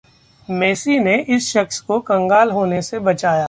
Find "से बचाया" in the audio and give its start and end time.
2.81-3.39